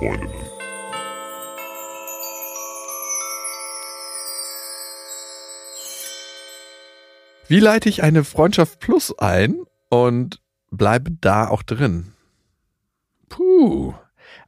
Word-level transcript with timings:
Freundinnen. 0.00 0.30
Wie 7.48 7.60
leite 7.60 7.88
ich 7.88 8.02
eine 8.02 8.24
Freundschaft 8.24 8.78
Plus 8.80 9.16
ein 9.18 9.56
und 9.88 10.40
bleibe 10.70 11.10
da 11.20 11.48
auch 11.48 11.62
drin? 11.62 12.12
Puh. 13.28 13.94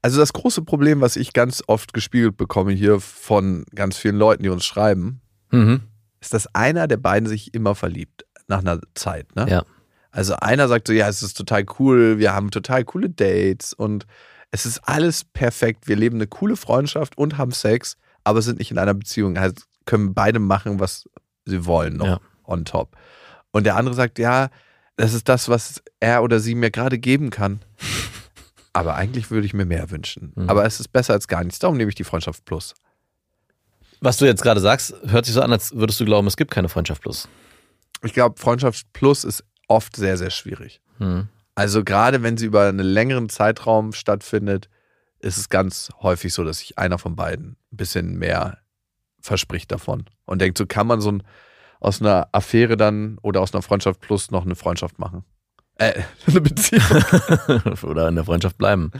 Also 0.00 0.18
das 0.18 0.32
große 0.32 0.62
Problem, 0.62 1.00
was 1.00 1.16
ich 1.16 1.32
ganz 1.32 1.62
oft 1.66 1.92
gespiegelt 1.94 2.36
bekomme 2.36 2.72
hier 2.72 3.00
von 3.00 3.64
ganz 3.74 3.96
vielen 3.96 4.16
Leuten, 4.16 4.42
die 4.44 4.48
uns 4.48 4.64
schreiben, 4.64 5.20
Mhm. 5.50 5.82
ist, 6.20 6.32
dass 6.32 6.52
einer 6.54 6.86
der 6.88 6.96
beiden 6.96 7.28
sich 7.28 7.52
immer 7.54 7.74
verliebt 7.74 8.24
nach 8.46 8.60
einer 8.60 8.80
Zeit. 8.94 9.34
Ne? 9.36 9.46
Ja. 9.48 9.64
Also 10.10 10.34
einer 10.36 10.68
sagt 10.68 10.86
so, 10.88 10.92
ja, 10.94 11.08
es 11.08 11.22
ist 11.22 11.36
total 11.36 11.64
cool, 11.78 12.18
wir 12.18 12.32
haben 12.32 12.50
total 12.50 12.84
coole 12.84 13.10
Dates 13.10 13.72
und 13.72 14.06
es 14.52 14.64
ist 14.66 14.78
alles 14.88 15.24
perfekt. 15.24 15.88
Wir 15.88 15.96
leben 15.96 16.16
eine 16.18 16.28
coole 16.28 16.56
Freundschaft 16.56 17.18
und 17.18 17.36
haben 17.38 17.50
Sex, 17.52 17.96
aber 18.22 18.40
sind 18.42 18.58
nicht 18.60 18.70
in 18.70 18.78
einer 18.78 18.94
Beziehung. 18.94 19.36
Also 19.36 19.56
können 19.86 20.14
beide 20.14 20.38
machen, 20.38 20.78
was 20.78 21.08
sie 21.44 21.66
wollen 21.66 21.96
noch 21.96 22.06
Ja. 22.06 22.20
on 22.44 22.64
top. 22.64 22.96
Und 23.50 23.64
der 23.64 23.76
andere 23.76 23.94
sagt, 23.96 24.18
ja, 24.20 24.48
das 24.96 25.12
ist 25.14 25.28
das, 25.28 25.48
was 25.48 25.82
er 26.00 26.22
oder 26.22 26.38
sie 26.38 26.54
mir 26.54 26.70
gerade 26.70 26.98
geben 26.98 27.30
kann. 27.30 27.60
Aber 28.74 28.94
eigentlich 28.94 29.30
würde 29.30 29.44
ich 29.46 29.52
mir 29.52 29.66
mehr 29.66 29.90
wünschen. 29.90 30.32
Mhm. 30.34 30.48
Aber 30.48 30.64
es 30.64 30.80
ist 30.80 30.88
besser 30.88 31.12
als 31.14 31.28
gar 31.28 31.42
nichts. 31.44 31.58
Darum 31.58 31.76
nehme 31.76 31.88
ich 31.90 31.94
die 31.94 32.04
Freundschaft 32.04 32.44
plus. 32.46 32.74
Was 34.00 34.16
du 34.16 34.24
jetzt 34.24 34.42
gerade 34.42 34.60
sagst, 34.60 34.94
hört 35.06 35.26
sich 35.26 35.34
so 35.34 35.42
an, 35.42 35.52
als 35.52 35.74
würdest 35.74 36.00
du 36.00 36.04
glauben, 36.04 36.26
es 36.26 36.36
gibt 36.36 36.50
keine 36.50 36.68
Freundschaft 36.68 37.02
plus. 37.02 37.28
Ich 38.02 38.14
glaube, 38.14 38.40
Freundschaft 38.40 38.90
plus 38.92 39.24
ist 39.24 39.44
oft 39.68 39.94
sehr, 39.96 40.16
sehr 40.16 40.30
schwierig. 40.30 40.80
Mhm. 40.98 41.28
Also 41.54 41.84
gerade 41.84 42.22
wenn 42.22 42.36
sie 42.36 42.46
über 42.46 42.68
einen 42.68 42.78
längeren 42.80 43.28
Zeitraum 43.28 43.92
stattfindet, 43.92 44.68
ist 45.18 45.36
es 45.36 45.48
ganz 45.48 45.90
häufig 46.00 46.34
so, 46.34 46.44
dass 46.44 46.58
sich 46.58 46.78
einer 46.78 46.98
von 46.98 47.14
beiden 47.14 47.56
ein 47.72 47.76
bisschen 47.76 48.18
mehr 48.18 48.58
verspricht 49.20 49.70
davon 49.70 50.06
und 50.24 50.40
denkt, 50.40 50.58
so 50.58 50.66
kann 50.66 50.86
man 50.86 51.00
so 51.00 51.12
ein, 51.12 51.22
aus 51.78 52.00
einer 52.00 52.28
Affäre 52.32 52.76
dann 52.76 53.18
oder 53.22 53.40
aus 53.40 53.54
einer 53.54 53.62
Freundschaft 53.62 54.00
plus 54.00 54.30
noch 54.30 54.44
eine 54.44 54.56
Freundschaft 54.56 54.98
machen. 54.98 55.24
Äh, 55.76 56.02
eine 56.26 56.40
Beziehung. 56.40 56.82
Oder 57.82 58.08
in 58.08 58.14
der 58.14 58.24
Freundschaft 58.24 58.58
bleiben. 58.58 58.90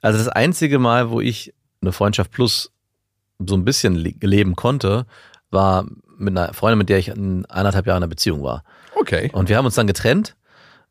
Also 0.00 0.18
das 0.18 0.28
einzige 0.28 0.78
Mal, 0.78 1.10
wo 1.10 1.20
ich 1.20 1.54
eine 1.82 1.92
Freundschaft 1.92 2.30
plus 2.30 2.72
so 3.38 3.54
ein 3.54 3.64
bisschen 3.64 3.94
le 3.94 4.14
leben 4.20 4.56
konnte, 4.56 5.06
war 5.50 5.86
mit 6.18 6.36
einer 6.36 6.52
Freundin, 6.52 6.78
mit 6.78 6.88
der 6.88 6.98
ich 6.98 7.08
in 7.08 7.46
anderthalb 7.46 7.86
Jahren 7.86 7.98
in 7.98 8.02
einer 8.02 8.10
Beziehung 8.10 8.42
war. 8.42 8.64
Okay. 8.94 9.30
Und 9.32 9.48
wir 9.48 9.56
haben 9.56 9.64
uns 9.64 9.74
dann 9.74 9.86
getrennt 9.86 10.36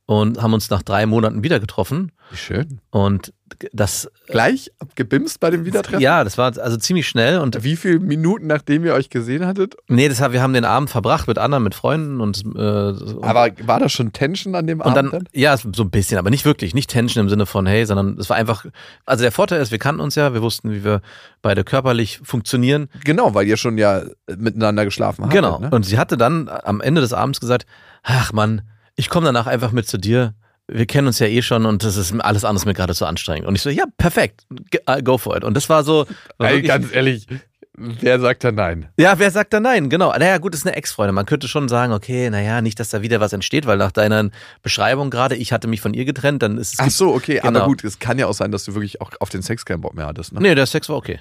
und 0.10 0.42
haben 0.42 0.54
uns 0.56 0.72
nach 0.72 0.82
drei 0.82 1.06
Monaten 1.06 1.44
wieder 1.44 1.60
getroffen. 1.60 2.12
Wie 2.32 2.38
schön. 2.38 2.82
Und 2.90 3.32
das, 3.74 4.10
Gleich 4.28 4.72
abgebimst 4.80 5.40
bei 5.40 5.52
dem 5.52 5.66
Wiedertreffen? 5.66 6.02
ja, 6.02 6.24
das 6.24 6.36
war 6.40 6.58
also 6.58 6.78
ziemlich 6.78 7.08
schnell 7.08 7.38
und 7.38 7.64
Wie 7.64 7.76
viele 7.76 8.00
Minuten, 8.00 8.48
nachdem 8.48 8.86
ihr 8.86 8.96
euch 8.96 9.12
gesehen 9.12 9.46
hattet? 9.46 9.76
nee, 9.88 10.10
das 10.10 10.20
wir 10.20 10.42
haben 10.42 10.54
den 10.54 10.66
Abend 10.66 10.90
verbracht 10.90 11.28
mit 11.28 11.38
anderen, 11.38 11.64
mit 11.64 11.76
Freunden 11.76 12.22
und 12.22 12.44
äh, 12.56 12.60
Aber 12.60 13.50
war 13.68 13.80
da 13.80 13.88
schon 13.88 14.12
Tension 14.12 14.56
an 14.56 14.66
dem 14.66 14.82
Und 14.82 14.98
Abend? 14.98 15.14
dann, 15.14 15.24
ja, 15.32 15.56
so 15.58 15.84
ein 15.84 15.92
bisschen, 15.92 16.18
aber 16.18 16.32
nicht 16.32 16.44
wirklich, 16.44 16.74
nicht 16.74 16.90
Tension 16.90 17.26
im 17.26 17.30
Sinne 17.30 17.46
von, 17.46 17.68
hey, 17.68 17.86
sondern 17.86 18.18
es 18.18 18.32
war 18.32 18.38
einfach, 18.38 18.66
also 19.06 19.22
der 19.22 19.32
Vorteil 19.32 19.62
ist, 19.62 19.70
wir 19.72 19.78
kannten 19.80 20.02
uns 20.02 20.16
ja, 20.16 20.34
wir 20.34 20.42
wussten, 20.42 20.72
wie 20.72 20.84
wir 20.84 21.02
beide 21.44 21.64
körperlich 21.64 22.20
funktionieren. 22.24 22.90
Genau, 23.04 23.36
weil 23.36 23.46
ihr 23.48 23.58
schon 23.58 23.78
ja 23.78 24.02
miteinander 24.36 24.86
geschlafen 24.86 25.26
habt. 25.26 25.34
genau. 25.34 25.60
Ne? 25.60 25.70
Und 25.70 25.84
sie 25.86 26.00
hatte 26.00 26.18
dann 26.18 26.50
am 26.50 26.82
Ende 26.82 27.02
des 27.02 27.14
Abends 27.14 27.40
gesagt, 27.40 27.68
ach 28.02 28.34
Mann, 28.34 28.64
ich 29.00 29.10
komme 29.10 29.26
danach 29.28 29.48
einfach 29.48 29.72
mit 29.72 29.88
zu 29.88 29.98
dir. 29.98 30.34
Wir 30.68 30.86
kennen 30.86 31.08
uns 31.08 31.20
ja 31.20 31.26
eh 31.28 31.42
schon 31.42 31.66
und 31.66 31.84
das 31.84 31.96
ist 31.96 32.14
alles 32.20 32.44
andere 32.44 32.66
mir 32.68 32.74
gerade 32.74 32.94
zu 32.94 33.06
anstrengend. 33.06 33.48
Und 33.48 33.56
ich 33.56 33.62
so, 33.62 33.70
ja, 33.70 33.86
perfekt, 33.98 34.46
äh, 34.86 35.02
go 35.02 35.18
for 35.18 35.36
it. 35.38 35.44
Und 35.46 35.56
das 35.56 35.70
war 35.70 35.84
so, 35.86 36.06
war 36.38 36.50
Ey, 36.52 36.62
ganz 36.62 36.94
ehrlich, 36.94 37.26
wer 37.76 38.20
sagt 38.20 38.44
da 38.44 38.52
nein? 38.52 38.90
ja, 38.98 39.18
wer 39.18 39.32
sagt 39.32 39.54
da 39.54 39.62
nein? 39.62 39.90
Genau. 39.90 40.10
Naja, 40.12 40.38
gut, 40.38 40.54
ist 40.54 40.68
eine 40.68 40.76
Ex-Freundin. 40.76 41.16
Man 41.16 41.26
könnte 41.26 41.48
schon 41.48 41.70
sagen, 41.70 41.94
okay, 41.94 42.30
naja, 42.30 42.62
nicht, 42.62 42.80
dass 42.80 42.90
da 42.90 43.02
wieder 43.02 43.20
was 43.22 43.32
entsteht, 43.34 43.66
weil 43.66 43.78
nach 43.78 43.94
deiner 43.94 44.30
Beschreibung 44.62 45.10
gerade, 45.10 45.36
ich 45.38 45.54
hatte 45.54 45.68
mich 45.70 45.80
von 45.82 45.94
ihr 45.94 46.04
getrennt, 46.06 46.44
dann 46.44 46.58
ist 46.58 46.74
es. 46.74 46.80
Ach 46.80 46.90
so, 46.92 47.14
okay, 47.16 47.40
Genau. 47.42 47.60
aber 47.62 47.66
gut, 47.68 47.84
es 47.86 47.98
kann 47.98 48.20
ja 48.20 48.28
auch 48.28 48.34
sein, 48.34 48.52
dass 48.52 48.66
du 48.66 48.76
wirklich 48.76 49.00
auch 49.02 49.12
auf 49.22 49.30
den 49.30 49.42
Sex 49.42 49.66
keinen 49.66 49.82
Bock 49.82 49.96
mehr 49.96 50.06
hattest. 50.08 50.34
Ne? 50.34 50.42
Nee, 50.42 50.56
der 50.56 50.66
Sex 50.68 50.88
war 50.90 50.98
okay. 50.98 51.20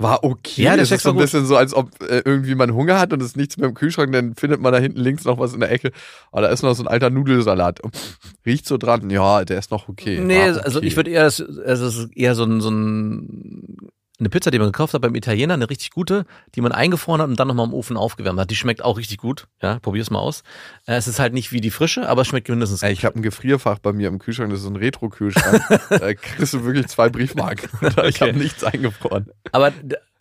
War 0.00 0.22
okay. 0.22 0.62
Ja, 0.62 0.74
der 0.74 0.82
es 0.84 0.90
Sex 0.90 1.00
ist 1.00 1.02
so 1.04 1.08
ein 1.10 1.14
gut. 1.16 1.22
bisschen 1.24 1.44
so, 1.46 1.56
als 1.56 1.74
ob 1.74 1.90
äh, 2.02 2.22
irgendwie 2.24 2.54
man 2.54 2.72
Hunger 2.72 2.98
hat 3.00 3.12
und 3.12 3.20
es 3.20 3.28
ist 3.28 3.36
nichts 3.36 3.56
mehr 3.56 3.68
im 3.68 3.74
Kühlschrank, 3.74 4.12
dann 4.12 4.34
findet 4.36 4.60
man 4.60 4.72
da 4.72 4.78
hinten 4.78 5.00
links 5.00 5.24
noch 5.24 5.38
was 5.38 5.54
in 5.54 5.60
der 5.60 5.72
Ecke. 5.72 5.90
Aber 6.30 6.42
da 6.42 6.48
ist 6.48 6.62
noch 6.62 6.74
so 6.74 6.82
ein 6.84 6.88
alter 6.88 7.10
Nudelsalat. 7.10 7.80
Riecht 8.46 8.66
so 8.66 8.76
dran, 8.78 9.10
ja, 9.10 9.44
der 9.44 9.58
ist 9.58 9.70
noch 9.72 9.88
okay. 9.88 10.20
Nee, 10.20 10.50
okay. 10.50 10.60
also 10.60 10.80
ich 10.82 10.94
würde 10.96 11.10
eher, 11.10 11.24
das- 11.24 11.40
also 11.40 11.86
es 11.86 11.96
ist 11.96 12.16
eher 12.16 12.34
so 12.34 12.44
ein, 12.44 12.60
so 12.60 12.70
ein, 12.70 13.76
eine 14.18 14.28
Pizza, 14.28 14.50
die 14.50 14.58
man 14.58 14.68
gekauft 14.68 14.94
hat 14.94 15.00
beim 15.00 15.14
Italiener, 15.14 15.54
eine 15.54 15.70
richtig 15.70 15.90
gute, 15.90 16.26
die 16.54 16.60
man 16.60 16.72
eingefroren 16.72 17.20
hat 17.22 17.28
und 17.28 17.38
dann 17.38 17.48
nochmal 17.48 17.66
im 17.66 17.74
Ofen 17.74 17.96
aufgewärmt 17.96 18.40
hat. 18.40 18.50
Die 18.50 18.56
schmeckt 18.56 18.82
auch 18.82 18.98
richtig 18.98 19.18
gut. 19.18 19.46
Ja, 19.62 19.78
probier's 19.78 20.10
mal 20.10 20.18
aus. 20.18 20.42
Äh, 20.86 20.96
Es 20.96 21.06
ist 21.06 21.18
halt 21.20 21.32
nicht 21.34 21.52
wie 21.52 21.60
die 21.60 21.70
frische, 21.70 22.08
aber 22.08 22.22
es 22.22 22.28
schmeckt 22.28 22.48
mindestens 22.48 22.82
Ey, 22.82 22.92
ich 22.92 23.04
habe 23.04 23.18
ein 23.18 23.22
Gefrierfach 23.22 23.78
bei 23.78 23.92
mir 23.92 24.08
im 24.08 24.18
Kühlschrank, 24.18 24.50
das 24.50 24.60
ist 24.60 24.66
ein 24.66 24.76
Retro-Kühlschrank. 24.76 25.62
da 25.90 26.14
kriegst 26.14 26.52
du 26.54 26.64
wirklich 26.64 26.88
zwei 26.88 27.08
Briefmarken. 27.08 27.68
Ich 28.08 28.20
habe 28.20 28.32
nichts 28.32 28.64
eingefroren. 28.64 29.30
Aber 29.52 29.72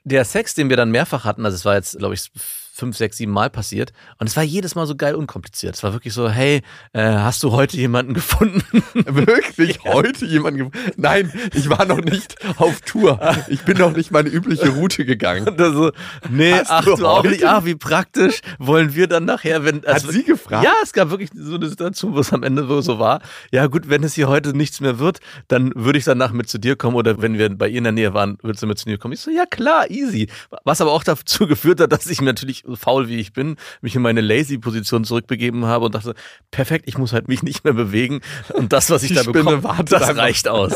der 0.04 0.26
Sex, 0.26 0.54
den 0.54 0.70
wir 0.70 0.78
dann 0.78 0.92
mehrfach 0.92 1.26
hatten, 1.26 1.46
also 1.46 1.56
es 1.56 1.66
war 1.66 1.76
jetzt, 1.76 1.98
glaube 1.98 2.14
ich, 2.14 2.32
fünf, 2.78 2.96
sechs, 2.96 3.18
sieben 3.18 3.32
Mal 3.32 3.50
passiert. 3.50 3.92
Und 4.20 4.28
es 4.28 4.38
war 4.38 4.44
jedes 4.44 4.76
Mal 4.76 4.86
so 4.86 4.96
geil 4.96 5.16
unkompliziert. 5.16 5.76
Es 5.76 5.82
war 5.84 5.94
wirklich 5.94 6.14
so, 6.14 6.30
hey, 6.30 6.62
äh, 6.94 7.02
hast 7.02 7.42
du 7.44 7.52
heute 7.52 7.76
jemanden 7.78 8.14
gefunden? 8.14 8.62
Wirklich 8.94 9.80
heute 9.84 10.26
jemand 10.26 10.58
ge 10.58 10.70
Nein, 10.96 11.32
ich 11.54 11.70
war 11.70 11.86
noch 11.86 11.98
nicht 12.02 12.36
auf 12.58 12.82
Tour. 12.82 13.20
Ich 13.48 13.62
bin 13.64 13.78
noch 13.78 13.96
nicht 13.96 14.12
meine 14.12 14.30
übliche 14.30 14.70
Route 14.70 15.06
gegangen. 15.06 15.48
Und 15.48 15.58
so, 15.60 15.92
nee, 16.30 16.54
Hast 16.54 16.70
ach 16.72 16.86
du 16.86 17.06
auch 17.08 17.24
nicht. 17.24 17.44
Ach, 17.46 17.66
wie 17.66 17.76
praktisch. 17.76 18.42
Wollen 18.60 18.94
wir 18.96 19.08
dann 19.08 19.26
nachher, 19.26 19.64
wenn. 19.66 19.84
Hat 19.86 20.02
sie 20.02 20.24
gefragt? 20.24 20.64
Ja, 20.64 20.74
es 20.84 20.94
gab 20.94 21.10
wirklich 21.10 21.30
so 21.34 21.56
eine 21.56 21.68
Situation, 21.68 22.14
wo 22.14 22.20
es 22.20 22.32
am 22.34 22.44
Ende 22.44 22.68
so- 22.68 22.82
so 22.82 23.00
war. 23.00 23.22
Ja, 23.52 23.66
gut, 23.68 23.90
wenn 23.90 24.04
es 24.04 24.14
hier 24.14 24.28
heute 24.28 24.56
nichts 24.56 24.80
mehr 24.82 25.00
wird, 25.00 25.20
dann 25.48 25.72
würde 25.76 25.98
ich 25.98 26.06
danach 26.06 26.32
mit 26.32 26.48
zu 26.50 26.60
dir 26.60 26.76
kommen 26.76 26.96
oder 26.96 27.22
wenn 27.22 27.38
wir 27.38 27.50
bei 27.58 27.68
ihr 27.70 27.80
in 27.80 27.84
der 27.86 27.94
Nähe 27.94 28.14
waren, 28.14 28.38
würdest 28.44 28.62
du 28.64 28.68
mit 28.68 28.78
zu 28.78 28.88
mir 28.88 28.98
kommen. 29.00 29.14
Ich 29.14 29.22
so, 29.22 29.32
ja 29.32 29.46
klar, 29.46 29.90
easy. 29.90 30.28
Was 30.64 30.80
aber 30.82 30.92
auch 30.92 31.04
dazu 31.04 31.48
geführt 31.48 31.80
hat, 31.82 31.92
dass 31.92 32.06
ich 32.06 32.20
mir 32.22 32.28
natürlich, 32.28 32.64
faul 32.76 33.08
wie 33.08 33.18
ich 33.18 33.34
bin, 33.34 33.56
mich 33.82 33.96
in 33.96 34.02
meine 34.02 34.22
Lazy-Position 34.22 35.04
zurückbegeben 35.04 35.66
habe 35.66 35.86
und 35.86 35.96
dachte, 35.96 36.16
perfekt, 36.52 36.86
ich 36.88 36.98
muss 36.98 37.14
halt 37.14 37.28
mich 37.28 37.44
nicht 37.44 37.64
mehr 37.64 37.74
bewegen 37.74 38.22
und 38.54 38.74
das, 38.74 38.90
was 38.90 39.04
ich 39.04 39.10
Die 39.10 39.16
da 39.16 39.24
Spinne 39.24 39.58
bekomme, 39.58 39.84
das 39.86 40.16
reicht 40.18 40.48
aus. 40.48 40.74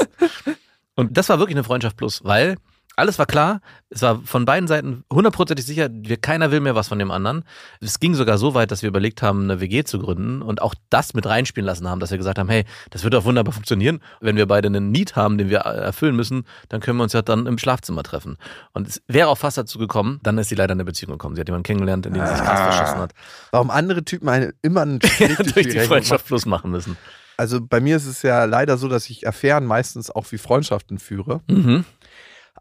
Und 0.96 1.18
das 1.18 1.30
war 1.30 1.40
wirklich 1.40 1.56
eine 1.56 1.64
Freundschaft 1.64 1.98
plus, 1.98 2.24
weil 2.24 2.58
alles 3.02 3.20
war 3.20 3.26
klar. 3.26 3.62
Es 3.90 4.02
war 4.04 4.22
von 4.24 4.46
beiden 4.46 4.68
Seiten 4.68 5.04
hundertprozentig 5.12 5.66
sicher, 5.66 5.90
wir, 5.92 6.16
keiner 6.18 6.52
will 6.52 6.60
mehr 6.62 6.76
was 6.76 6.88
von 6.88 7.00
dem 7.00 7.12
anderen. 7.12 7.44
Es 7.82 8.00
ging 8.00 8.14
sogar 8.16 8.38
so 8.38 8.54
weit, 8.54 8.72
dass 8.72 8.84
wir 8.84 8.88
überlegt 8.90 9.22
haben, 9.22 9.44
eine 9.44 9.60
WG 9.60 9.84
zu 9.84 10.00
gründen 10.00 10.42
und 10.42 10.62
auch 10.62 10.76
das 10.90 11.14
mit 11.14 11.26
reinspielen 11.26 11.66
lassen 11.66 11.90
haben, 11.90 12.00
dass 12.00 12.12
wir 12.12 12.18
gesagt 12.18 12.38
haben, 12.40 12.48
hey, 12.48 12.64
das 12.92 13.04
wird 13.04 13.14
doch 13.14 13.26
wunderbar 13.26 13.54
funktionieren. 13.54 14.00
Wenn 14.22 14.38
wir 14.38 14.46
beide 14.46 14.68
einen 14.68 14.92
Need 14.92 15.16
haben, 15.16 15.38
den 15.38 15.50
wir 15.50 15.60
erfüllen 15.60 16.16
müssen, 16.16 16.46
dann 16.70 16.80
können 16.80 16.98
wir 16.98 17.04
uns 17.04 17.14
ja 17.14 17.22
dann 17.22 17.48
im 17.48 17.58
Schlafzimmer 17.58 18.04
treffen. 18.04 18.38
Und 18.74 18.88
es 18.88 19.02
wäre 19.08 19.28
auch 19.28 19.38
fast 19.38 19.58
dazu 19.58 19.80
gekommen, 19.80 20.20
dann 20.24 20.38
ist 20.38 20.50
sie 20.50 20.56
leider 20.56 20.74
in 20.74 20.78
eine 20.78 20.86
Beziehung 20.86 21.12
gekommen. 21.14 21.36
Sie 21.36 21.42
hat 21.42 21.48
jemanden 21.50 21.64
kennengelernt, 21.64 22.06
in 22.06 22.14
den 22.14 22.26
sie 22.26 22.36
sich 22.36 22.46
ganz 22.46 22.60
Ah. 22.60 22.72
verschossen 22.72 23.00
hat. 23.02 23.14
Warum 23.52 23.72
andere 23.72 24.06
Typen 24.06 24.30
eine, 24.30 24.54
immer 24.62 24.82
einen 24.84 25.00
durch 25.56 25.68
die 25.68 25.80
Freundschaft 25.80 26.28
plus 26.28 26.46
machen 26.46 26.72
müssen. 26.72 26.98
Also 27.38 27.60
bei 27.60 27.80
mir 27.80 27.96
ist 27.96 28.06
es 28.06 28.22
ja 28.22 28.46
leider 28.46 28.78
so, 28.78 28.88
dass 28.88 29.10
ich 29.10 29.28
Affären 29.28 29.66
meistens 29.66 30.12
auch 30.12 30.32
wie 30.32 30.38
Freundschaften 30.38 31.00
führe. 31.00 31.42
Mhm. 31.50 31.86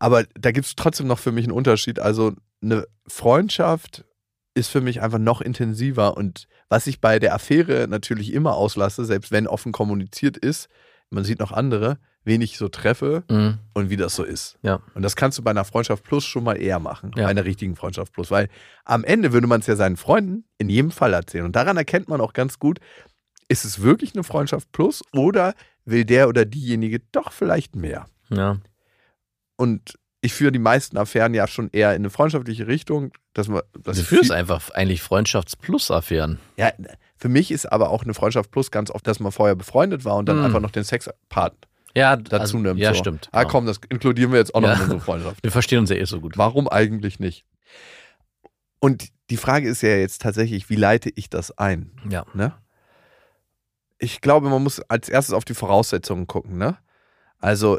Aber 0.00 0.24
da 0.34 0.50
gibt 0.50 0.66
es 0.66 0.74
trotzdem 0.74 1.06
noch 1.06 1.18
für 1.20 1.30
mich 1.30 1.44
einen 1.44 1.52
Unterschied. 1.52 2.00
Also 2.00 2.32
eine 2.62 2.86
Freundschaft 3.06 4.04
ist 4.54 4.68
für 4.70 4.80
mich 4.80 5.00
einfach 5.00 5.18
noch 5.18 5.40
intensiver. 5.40 6.16
Und 6.16 6.48
was 6.68 6.88
ich 6.88 7.00
bei 7.00 7.18
der 7.20 7.34
Affäre 7.34 7.86
natürlich 7.88 8.32
immer 8.32 8.54
auslasse, 8.56 9.04
selbst 9.04 9.30
wenn 9.30 9.46
offen 9.46 9.70
kommuniziert 9.72 10.36
ist, 10.36 10.68
man 11.10 11.22
sieht 11.24 11.38
noch 11.38 11.52
andere, 11.52 11.98
wen 12.24 12.40
ich 12.42 12.58
so 12.58 12.68
treffe 12.68 13.24
Mhm. 13.30 13.58
und 13.72 13.88
wie 13.90 13.96
das 13.96 14.14
so 14.14 14.24
ist. 14.24 14.58
Ja. 14.62 14.80
Und 14.94 15.02
das 15.02 15.16
kannst 15.16 15.38
du 15.38 15.42
bei 15.42 15.50
einer 15.50 15.64
Freundschaft 15.64 16.02
Plus 16.04 16.24
schon 16.24 16.44
mal 16.44 16.60
eher 16.60 16.78
machen, 16.80 17.12
Ja. 17.16 17.24
bei 17.24 17.30
einer 17.30 17.44
richtigen 17.44 17.76
Freundschaft 17.76 18.12
Plus. 18.12 18.30
Weil 18.30 18.48
am 18.84 19.04
Ende 19.04 19.32
würde 19.32 19.46
man 19.46 19.60
es 19.60 19.66
ja 19.66 19.76
seinen 19.76 19.96
Freunden 19.96 20.44
in 20.58 20.68
jedem 20.68 20.90
Fall 20.90 21.12
erzählen. 21.14 21.44
Und 21.44 21.56
daran 21.56 21.76
erkennt 21.76 22.08
man 22.08 22.20
auch 22.20 22.32
ganz 22.32 22.58
gut, 22.58 22.78
ist 23.48 23.64
es 23.64 23.82
wirklich 23.82 24.14
eine 24.14 24.22
Freundschaft 24.24 24.70
Plus 24.72 25.02
oder 25.12 25.54
will 25.84 26.04
der 26.04 26.28
oder 26.28 26.44
diejenige 26.44 27.00
doch 27.12 27.32
vielleicht 27.32 27.74
mehr? 27.76 28.06
Ja. 28.28 28.58
Und 29.60 29.98
ich 30.22 30.32
führe 30.32 30.52
die 30.52 30.58
meisten 30.58 30.96
Affären 30.96 31.34
ja 31.34 31.46
schon 31.46 31.68
eher 31.70 31.90
in 31.90 32.02
eine 32.02 32.08
freundschaftliche 32.10 32.66
Richtung. 32.66 33.12
Dass 33.34 33.48
man, 33.48 33.60
dass 33.82 33.98
Du 33.98 34.04
führst 34.04 34.32
einfach 34.32 34.70
eigentlich 34.70 35.02
Freundschafts-Plus-Affären. 35.02 36.38
Ja, 36.56 36.72
für 37.16 37.28
mich 37.28 37.50
ist 37.50 37.66
aber 37.70 37.90
auch 37.90 38.02
eine 38.02 38.14
Freundschaft 38.14 38.50
Plus 38.50 38.70
ganz 38.70 38.90
oft, 38.90 39.06
dass 39.06 39.20
man 39.20 39.32
vorher 39.32 39.54
befreundet 39.56 40.04
war 40.06 40.16
und 40.16 40.26
dann 40.30 40.38
Hm. 40.38 40.44
einfach 40.46 40.60
noch 40.60 40.70
den 40.70 40.84
Sexpart 40.84 41.54
Ja, 41.94 42.16
dazu 42.16 42.40
also, 42.56 42.58
nimmt. 42.58 42.80
Ja, 42.80 42.94
so. 42.94 43.00
stimmt. 43.00 43.28
Ah, 43.32 43.40
genau. 43.42 43.52
komm, 43.52 43.66
das 43.66 43.80
inkludieren 43.90 44.32
wir 44.32 44.38
jetzt 44.38 44.54
auch 44.54 44.60
noch 44.62 44.68
Ja. 44.68 44.74
in 44.76 44.80
unsere 44.82 45.00
Freundschaft. 45.00 45.42
Wir 45.42 45.50
verstehen 45.52 45.80
uns 45.80 45.90
ja 45.90 45.96
eh 45.96 46.04
so 46.06 46.20
gut. 46.20 46.38
Warum 46.38 46.68
eigentlich 46.68 47.20
nicht? 47.20 47.44
Und 48.78 49.08
die 49.28 49.36
Frage 49.36 49.68
ist 49.68 49.82
ja 49.82 49.90
jetzt 49.90 50.22
tatsächlich, 50.22 50.70
wie 50.70 50.76
leite 50.76 51.10
ich 51.14 51.28
das 51.28 51.56
ein? 51.58 51.92
Ja. 52.08 52.24
Ne? 52.32 52.54
Ich 53.98 54.22
glaube, 54.22 54.48
man 54.48 54.62
muss 54.62 54.80
als 54.88 55.08
erstes 55.10 55.34
auf 55.34 55.44
die 55.44 55.54
Voraussetzungen 55.54 56.26
gucken. 56.26 56.56
Ne? 56.56 56.78
Also 57.38 57.78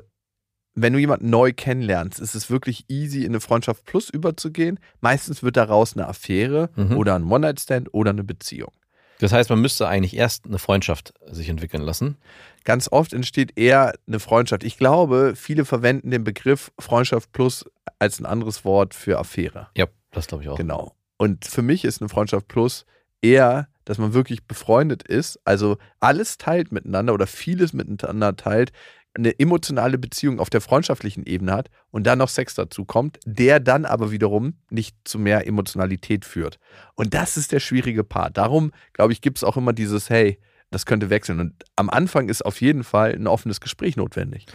wenn 0.73 0.93
du 0.93 0.99
jemanden 0.99 1.29
neu 1.29 1.51
kennenlernst, 1.53 2.19
ist 2.19 2.33
es 2.35 2.49
wirklich 2.49 2.85
easy, 2.87 3.19
in 3.21 3.31
eine 3.31 3.41
Freundschaft 3.41 3.85
plus 3.85 4.09
überzugehen. 4.09 4.79
Meistens 5.01 5.43
wird 5.43 5.57
daraus 5.57 5.95
eine 5.97 6.07
Affäre 6.07 6.69
Mhm. 6.75 6.97
oder 6.97 7.15
ein 7.15 7.25
One-Night-Stand 7.25 7.93
oder 7.93 8.11
eine 8.11 8.23
Beziehung. 8.23 8.71
Das 9.19 9.31
heißt, 9.33 9.49
man 9.51 9.61
müsste 9.61 9.87
eigentlich 9.87 10.15
erst 10.15 10.45
eine 10.47 10.57
Freundschaft 10.57 11.13
sich 11.29 11.49
entwickeln 11.49 11.83
lassen. 11.83 12.17
Ganz 12.63 12.87
oft 12.91 13.13
entsteht 13.13 13.55
eher 13.55 13.93
eine 14.07 14.19
Freundschaft. 14.19 14.63
Ich 14.63 14.77
glaube, 14.77 15.33
viele 15.35 15.63
verwenden 15.65 16.09
den 16.09 16.23
Begriff 16.23 16.71
Freundschaft 16.79 17.31
plus 17.31 17.65
als 17.99 18.19
ein 18.19 18.25
anderes 18.25 18.65
Wort 18.65 18.95
für 18.95 19.19
Affäre. 19.19 19.67
Ja, 19.77 19.85
das 20.11 20.25
glaube 20.27 20.43
ich 20.43 20.49
auch. 20.49 20.57
Genau. 20.57 20.95
Und 21.17 21.45
für 21.45 21.61
mich 21.61 21.85
ist 21.85 22.01
eine 22.01 22.09
Freundschaft 22.09 22.47
plus 22.47 22.85
eher, 23.21 23.67
dass 23.85 23.99
man 23.99 24.13
wirklich 24.13 24.47
befreundet 24.47 25.03
ist, 25.03 25.39
also 25.45 25.77
alles 25.99 26.39
teilt 26.39 26.71
miteinander 26.71 27.13
oder 27.13 27.27
vieles 27.27 27.73
miteinander 27.73 28.35
teilt, 28.35 28.71
eine 29.13 29.37
emotionale 29.39 29.97
Beziehung 29.97 30.39
auf 30.39 30.49
der 30.49 30.61
freundschaftlichen 30.61 31.25
Ebene 31.25 31.53
hat 31.53 31.69
und 31.91 32.07
dann 32.07 32.19
noch 32.19 32.29
Sex 32.29 32.55
dazu 32.55 32.85
kommt, 32.85 33.19
der 33.25 33.59
dann 33.59 33.85
aber 33.85 34.11
wiederum 34.11 34.53
nicht 34.69 34.95
zu 35.03 35.19
mehr 35.19 35.45
Emotionalität 35.47 36.23
führt. 36.23 36.59
Und 36.95 37.13
das 37.13 37.35
ist 37.35 37.51
der 37.51 37.59
schwierige 37.59 38.03
Part. 38.03 38.37
Darum, 38.37 38.71
glaube 38.93 39.11
ich, 39.11 39.21
gibt 39.21 39.37
es 39.37 39.43
auch 39.43 39.57
immer 39.57 39.73
dieses, 39.73 40.09
hey, 40.09 40.39
das 40.69 40.85
könnte 40.85 41.09
wechseln. 41.09 41.41
Und 41.41 41.65
am 41.75 41.89
Anfang 41.89 42.29
ist 42.29 42.45
auf 42.45 42.61
jeden 42.61 42.85
Fall 42.85 43.11
ein 43.11 43.27
offenes 43.27 43.59
Gespräch 43.59 43.97
notwendig. 43.97 44.45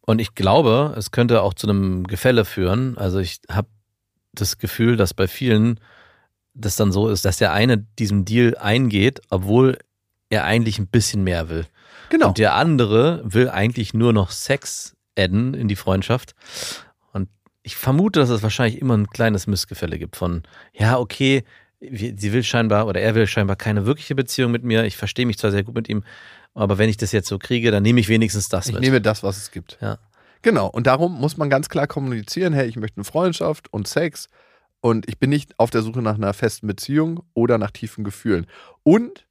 Und 0.00 0.18
ich 0.18 0.34
glaube, 0.34 0.94
es 0.96 1.10
könnte 1.10 1.42
auch 1.42 1.52
zu 1.54 1.68
einem 1.68 2.06
Gefälle 2.06 2.46
führen. 2.46 2.96
Also 2.96 3.18
ich 3.18 3.40
habe 3.50 3.68
das 4.32 4.58
Gefühl, 4.58 4.96
dass 4.96 5.12
bei 5.12 5.28
vielen 5.28 5.78
das 6.54 6.76
dann 6.76 6.90
so 6.90 7.08
ist, 7.08 7.24
dass 7.24 7.36
der 7.36 7.52
eine 7.52 7.78
diesem 7.78 8.24
Deal 8.24 8.56
eingeht, 8.56 9.20
obwohl 9.28 9.78
er 10.30 10.44
eigentlich 10.44 10.78
ein 10.78 10.88
bisschen 10.88 11.22
mehr 11.22 11.48
will. 11.48 11.66
Genau. 12.10 12.28
Und 12.28 12.38
der 12.38 12.54
andere 12.54 13.22
will 13.24 13.48
eigentlich 13.48 13.94
nur 13.94 14.12
noch 14.12 14.30
Sex 14.30 14.96
adden 15.16 15.54
in 15.54 15.68
die 15.68 15.76
Freundschaft. 15.76 16.34
Und 17.12 17.28
ich 17.62 17.76
vermute, 17.76 18.20
dass 18.20 18.28
es 18.28 18.42
wahrscheinlich 18.42 18.80
immer 18.80 18.96
ein 18.96 19.08
kleines 19.08 19.46
Missgefälle 19.46 19.98
gibt 19.98 20.16
von, 20.16 20.42
ja, 20.72 20.98
okay, 20.98 21.44
sie 21.80 22.32
will 22.32 22.42
scheinbar 22.42 22.86
oder 22.86 23.00
er 23.00 23.14
will 23.14 23.26
scheinbar 23.26 23.56
keine 23.56 23.86
wirkliche 23.86 24.14
Beziehung 24.14 24.52
mit 24.52 24.64
mir. 24.64 24.84
Ich 24.84 24.96
verstehe 24.96 25.24
mich 25.24 25.38
zwar 25.38 25.50
sehr 25.50 25.62
gut 25.62 25.74
mit 25.74 25.88
ihm, 25.88 26.04
aber 26.52 26.78
wenn 26.78 26.90
ich 26.90 26.98
das 26.98 27.12
jetzt 27.12 27.28
so 27.28 27.38
kriege, 27.38 27.70
dann 27.70 27.82
nehme 27.82 28.00
ich 28.00 28.08
wenigstens 28.08 28.48
das 28.48 28.66
Ich 28.66 28.74
mit. 28.74 28.82
nehme 28.82 29.00
das, 29.00 29.22
was 29.22 29.38
es 29.38 29.50
gibt. 29.50 29.78
Ja. 29.80 29.98
Genau. 30.42 30.66
Und 30.68 30.86
darum 30.86 31.18
muss 31.18 31.36
man 31.36 31.48
ganz 31.48 31.68
klar 31.68 31.86
kommunizieren, 31.86 32.52
hey, 32.52 32.66
ich 32.68 32.76
möchte 32.76 32.98
eine 32.98 33.04
Freundschaft 33.04 33.72
und 33.72 33.88
Sex 33.88 34.28
und 34.80 35.08
ich 35.08 35.18
bin 35.18 35.30
nicht 35.30 35.58
auf 35.58 35.70
der 35.70 35.82
Suche 35.82 36.02
nach 36.02 36.14
einer 36.16 36.32
festen 36.34 36.66
Beziehung 36.66 37.22
oder 37.34 37.58
nach 37.58 37.70
tiefen 37.70 38.04
Gefühlen. 38.04 38.46
Und 38.82 39.26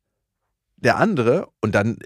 der 0.78 0.98
andere, 0.98 1.50
und 1.62 1.76
dann 1.76 1.98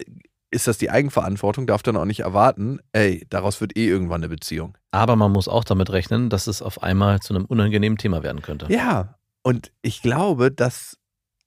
ist 0.53 0.67
das 0.67 0.77
die 0.77 0.89
Eigenverantwortung, 0.89 1.67
darf 1.67 1.83
dann 1.83 1.97
auch 1.97 2.05
nicht 2.05 2.21
erwarten, 2.21 2.79
ey, 2.91 3.25
daraus 3.29 3.59
wird 3.61 3.75
eh 3.77 3.87
irgendwann 3.87 4.21
eine 4.21 4.29
Beziehung. 4.29 4.77
Aber 4.91 5.15
man 5.15 5.31
muss 5.31 5.47
auch 5.47 5.63
damit 5.63 5.89
rechnen, 5.91 6.29
dass 6.29 6.47
es 6.47 6.61
auf 6.61 6.83
einmal 6.83 7.19
zu 7.19 7.33
einem 7.35 7.45
unangenehmen 7.45 7.97
Thema 7.97 8.23
werden 8.23 8.41
könnte. 8.41 8.67
Ja. 8.71 9.17
Und 9.41 9.71
ich 9.81 10.01
glaube, 10.01 10.51
das 10.51 10.97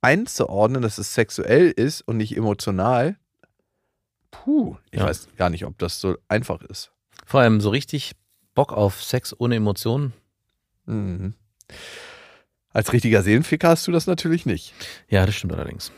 einzuordnen, 0.03 0.83
dass 0.83 0.99
es 0.99 1.15
sexuell 1.15 1.71
ist 1.71 2.03
und 2.03 2.17
nicht 2.19 2.37
emotional, 2.37 3.17
puh, 4.31 4.77
ich 4.91 5.01
Ja. 5.01 5.07
weiß 5.07 5.29
gar 5.37 5.51
nicht, 5.51 5.65
ob 5.65 5.79
das 5.79 6.01
so 6.01 6.17
einfach 6.29 6.61
ist. 6.63 6.93
Vor 7.25 7.41
allem 7.41 7.61
so 7.61 7.71
richtig 7.71 8.13
Bock 8.55 8.73
auf 8.73 9.03
Sex 9.03 9.35
ohne 9.39 9.57
Emotionen. 9.57 10.13
Mhm. 10.85 11.35
Als 12.73 12.93
richtiger 12.93 13.23
Seelenficker 13.23 13.69
hast 13.71 13.87
du 13.87 13.93
das 13.93 14.07
natürlich 14.07 14.47
nicht. 14.47 14.75
Ja, 15.09 15.25
das 15.27 15.35
stimmt 15.35 15.55
allerdings. 15.55 15.91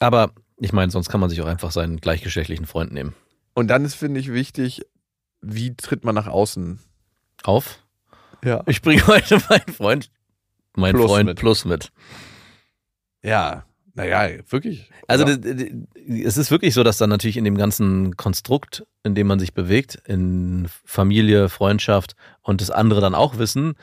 Aber 0.00 0.32
ich 0.58 0.72
meine, 0.72 0.90
sonst 0.90 1.08
kann 1.08 1.20
man 1.20 1.30
sich 1.30 1.40
auch 1.40 1.46
einfach 1.46 1.70
seinen 1.70 1.98
gleichgeschlechtlichen 2.00 2.66
Freund 2.66 2.92
nehmen. 2.92 3.14
Und 3.54 3.68
dann 3.68 3.84
ist, 3.84 3.94
finde 3.94 4.20
ich, 4.20 4.32
wichtig, 4.32 4.82
wie 5.40 5.74
tritt 5.74 6.04
man 6.04 6.14
nach 6.14 6.26
außen? 6.26 6.78
Auf. 7.42 7.80
Ja. 8.44 8.62
Ich 8.66 8.82
bringe 8.82 9.06
heute 9.06 9.40
meinen 9.48 9.72
Freund, 9.72 10.10
mein 10.76 10.94
Plus 10.94 11.10
Freund 11.10 11.26
mit. 11.26 11.38
plus 11.38 11.64
mit. 11.64 11.92
Ja, 13.22 13.64
naja, 13.94 14.38
wirklich. 14.48 14.90
Also 15.06 15.24
es 15.24 16.36
ist 16.36 16.50
wirklich 16.50 16.74
so, 16.74 16.82
dass 16.82 16.98
dann 16.98 17.10
natürlich 17.10 17.36
in 17.36 17.44
dem 17.44 17.56
ganzen 17.56 18.16
Konstrukt, 18.16 18.84
in 19.04 19.14
dem 19.14 19.28
man 19.28 19.38
sich 19.38 19.54
bewegt, 19.54 20.02
in 20.06 20.68
Familie, 20.84 21.48
Freundschaft 21.48 22.16
und 22.42 22.60
das 22.60 22.70
andere 22.70 23.00
dann 23.00 23.14
auch 23.14 23.38
wissen, 23.38 23.74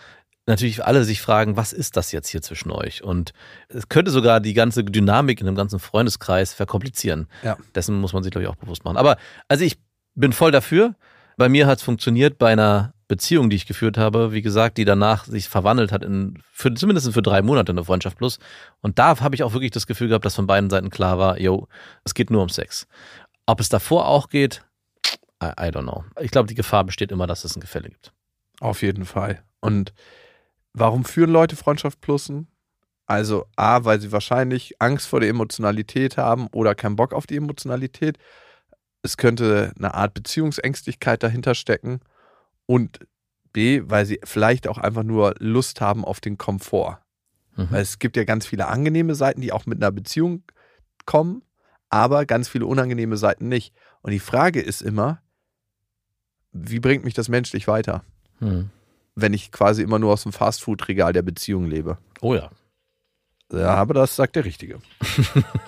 natürlich 0.48 0.84
alle 0.84 1.04
sich 1.04 1.22
fragen, 1.22 1.58
was 1.58 1.74
ist 1.74 1.98
das 1.98 2.12
jetzt 2.12 2.30
hier 2.30 2.42
zwischen 2.42 2.72
euch? 2.72 3.04
Und 3.04 3.34
es 3.70 3.90
könnte 3.90 4.12
sogar 4.12 4.40
die 4.40 4.54
ganze 4.54 4.84
Dynamik 4.84 5.40
in 5.40 5.46
dem 5.46 5.56
ganzen 5.56 5.80
Freundeskreis 5.80 6.54
verkomplizieren. 6.54 7.28
Ja. 7.44 7.58
Dessen 7.76 8.00
muss 8.00 8.14
man 8.14 8.24
sich, 8.24 8.32
glaube 8.32 8.44
ich, 8.44 8.50
auch 8.50 8.56
bewusst 8.56 8.84
machen. 8.84 8.98
Aber 8.98 9.18
also 9.48 9.64
ich 9.64 9.78
bin 10.16 10.34
voll 10.34 10.52
dafür. 10.52 10.96
Bei 11.38 11.50
mir 11.50 11.68
hat 11.68 11.80
es 11.80 11.84
funktioniert 11.84 12.38
bei 12.38 12.52
einer 12.52 12.94
Beziehung, 13.08 13.50
die 13.50 13.56
ich 13.58 13.66
geführt 13.66 13.98
habe, 13.98 14.32
wie 14.32 14.42
gesagt, 14.42 14.78
die 14.78 14.86
danach 14.86 15.26
sich 15.26 15.50
verwandelt 15.50 15.92
hat 15.92 16.04
in 16.04 16.42
für, 16.52 16.74
zumindest 16.74 17.12
für 17.12 17.22
drei 17.22 17.42
Monate 17.42 17.72
eine 17.72 17.84
Freundschaft 17.84 18.18
plus. 18.18 18.40
Und 18.82 19.00
da 19.00 19.20
habe 19.20 19.36
ich 19.36 19.44
auch 19.44 19.54
wirklich 19.54 19.72
das 19.72 19.88
Gefühl 19.88 20.08
gehabt, 20.08 20.24
dass 20.24 20.36
von 20.36 20.48
beiden 20.48 20.70
Seiten 20.70 20.90
klar 20.90 21.18
war, 21.18 21.40
yo, 21.40 21.68
es 22.04 22.14
geht 22.14 22.30
nur 22.30 22.42
um 22.42 22.50
Sex. 22.50 22.88
Ob 23.46 23.60
es 23.60 23.70
davor 23.70 24.08
auch 24.08 24.30
geht, 24.30 24.64
I, 25.44 25.48
I 25.48 25.70
don't 25.72 25.84
know. 25.84 26.06
Ich 26.22 26.32
glaube, 26.32 26.48
die 26.48 26.56
Gefahr 26.56 26.84
besteht 26.84 27.12
immer, 27.12 27.28
dass 27.28 27.44
es 27.44 27.56
ein 27.56 27.60
Gefälle 27.60 27.90
gibt. 27.90 28.14
Auf 28.60 28.82
jeden 28.82 29.06
Fall. 29.06 29.44
Und 29.60 29.94
warum 30.74 31.06
führen 31.06 31.32
Leute 31.32 31.56
Freundschaft 31.56 32.02
plussen? 32.02 32.48
Also 33.06 33.46
A, 33.56 33.84
weil 33.84 34.00
sie 34.00 34.12
wahrscheinlich 34.12 34.76
Angst 34.80 35.08
vor 35.08 35.20
der 35.20 35.30
Emotionalität 35.30 36.18
haben 36.18 36.48
oder 36.54 36.76
keinen 36.76 36.96
Bock 36.96 37.14
auf 37.14 37.28
die 37.28 37.36
Emotionalität. 37.36 38.18
Es 39.02 39.18
könnte 39.18 39.74
eine 39.78 39.94
Art 39.94 40.14
Beziehungsängstlichkeit 40.14 41.22
dahinter 41.24 41.56
stecken. 41.56 42.00
Und 42.66 43.00
B, 43.52 43.82
weil 43.86 44.06
sie 44.06 44.22
vielleicht 44.24 44.68
auch 44.68 44.78
einfach 44.78 45.04
nur 45.04 45.36
Lust 45.40 45.82
haben 45.82 46.06
auf 46.06 46.22
den 46.22 46.38
Komfort. 46.38 47.00
Mhm. 47.58 47.68
Weil 47.72 47.82
es 47.82 48.00
gibt 48.00 48.16
ja 48.16 48.24
ganz 48.24 48.46
viele 48.46 48.68
angenehme 48.68 49.16
Seiten, 49.16 49.42
die 49.42 49.52
auch 49.52 49.66
mit 49.66 49.80
einer 49.82 49.92
Beziehung 49.92 50.44
kommen, 51.06 51.44
aber 51.90 52.26
ganz 52.26 52.48
viele 52.48 52.66
unangenehme 52.66 53.18
Seiten 53.18 53.50
nicht. 53.50 53.74
Und 54.02 54.12
die 54.12 54.20
Frage 54.20 54.62
ist 54.62 54.82
immer, 54.82 55.22
wie 56.54 56.80
bringt 56.80 57.04
mich 57.04 57.14
das 57.14 57.30
menschlich 57.30 57.68
weiter, 57.68 58.04
Hm 58.40 58.72
wenn 59.16 59.34
ich 59.34 59.52
quasi 59.52 59.84
immer 59.84 60.00
nur 60.00 60.14
aus 60.14 60.24
dem 60.24 60.32
Fastfood-Regal 60.32 61.14
der 61.14 61.22
Beziehung 61.22 61.66
lebe. 61.66 61.98
Oh 62.22 62.36
ja. 62.36 62.50
Ja, 63.52 63.76
aber 63.76 63.94
das 63.94 64.16
sagt 64.16 64.36
der 64.36 64.46
Richtige. 64.46 64.80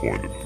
Freundinnen. 0.00 0.39